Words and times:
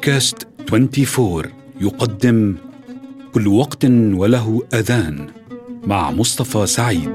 بودكاست 0.00 0.48
24 0.72 1.42
يقدم 1.80 2.56
كل 3.32 3.48
وقت 3.48 3.84
وله 3.84 4.62
أذان 4.74 5.26
مع 5.86 6.10
مصطفى 6.10 6.66
سعيد. 6.66 7.10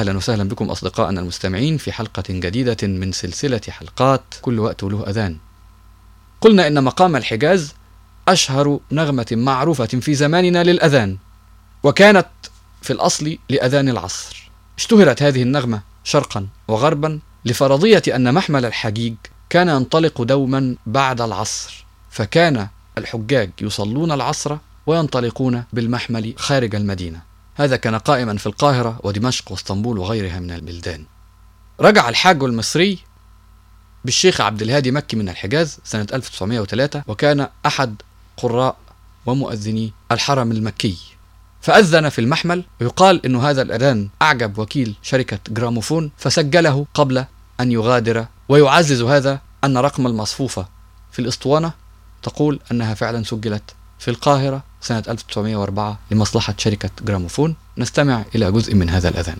أهلا 0.00 0.16
وسهلا 0.16 0.44
بكم 0.44 0.70
أصدقائنا 0.70 1.20
المستمعين 1.20 1.76
في 1.76 1.92
حلقة 1.92 2.22
جديدة 2.28 2.88
من 2.88 3.12
سلسلة 3.12 3.60
حلقات 3.68 4.22
كل 4.42 4.58
وقت 4.58 4.82
له 4.82 5.10
أذان. 5.10 5.36
قلنا 6.40 6.66
إن 6.66 6.84
مقام 6.84 7.16
الحجاز 7.16 7.74
أشهر 8.28 8.80
نغمة 8.92 9.26
معروفة 9.32 9.86
في 9.86 10.14
زماننا 10.14 10.64
للأذان، 10.64 11.16
وكانت 11.82 12.28
في 12.82 12.92
الأصل 12.92 13.38
لأذان 13.48 13.88
العصر. 13.88 14.50
اشتهرت 14.78 15.22
هذه 15.22 15.42
النغمة 15.42 15.80
شرقا 16.04 16.46
وغربا 16.68 17.20
لفرضية 17.44 18.02
أن 18.08 18.34
محمل 18.34 18.64
الحجيج 18.64 19.14
كان 19.50 19.68
ينطلق 19.68 20.22
دوما 20.22 20.76
بعد 20.86 21.20
العصر، 21.20 21.84
فكان 22.10 22.68
الحجاج 22.98 23.50
يصلون 23.60 24.12
العصر 24.12 24.56
وينطلقون 24.86 25.64
بالمحمل 25.72 26.34
خارج 26.36 26.74
المدينة. 26.74 27.29
هذا 27.60 27.76
كان 27.76 27.94
قائما 27.94 28.36
في 28.36 28.46
القاهرة 28.46 29.00
ودمشق 29.02 29.52
واسطنبول 29.52 29.98
وغيرها 29.98 30.40
من 30.40 30.50
البلدان. 30.50 31.04
رجع 31.80 32.08
الحاج 32.08 32.42
المصري 32.42 32.98
بالشيخ 34.04 34.40
عبد 34.40 34.62
الهادي 34.62 34.90
مكي 34.90 35.16
من 35.16 35.28
الحجاز 35.28 35.78
سنة 35.84 36.06
1903 36.12 37.02
وكان 37.06 37.48
أحد 37.66 38.02
قراء 38.36 38.76
ومؤذني 39.26 39.92
الحرم 40.12 40.52
المكي. 40.52 40.98
فأذن 41.60 42.08
في 42.08 42.20
المحمل 42.20 42.64
ويقال 42.80 43.26
أن 43.26 43.36
هذا 43.36 43.62
الأذان 43.62 44.08
أعجب 44.22 44.58
وكيل 44.58 44.94
شركة 45.02 45.38
جراموفون 45.48 46.10
فسجله 46.16 46.86
قبل 46.94 47.24
أن 47.60 47.72
يغادر. 47.72 48.26
ويعزز 48.48 49.02
هذا 49.02 49.40
أن 49.64 49.78
رقم 49.78 50.06
المصفوفة 50.06 50.68
في 51.12 51.18
الإسطوانة 51.18 51.72
تقول 52.22 52.60
أنها 52.72 52.94
فعلا 52.94 53.24
سجلت 53.24 53.74
في 53.98 54.08
القاهرة. 54.08 54.69
سنة 54.80 55.02
1904 55.08 55.98
لمصلحة 56.10 56.54
شركة 56.58 56.90
جراموفون. 57.02 57.56
نستمع 57.78 58.24
إلى 58.34 58.52
جزء 58.52 58.74
من 58.74 58.90
هذا 58.90 59.08
الأذان. 59.08 59.36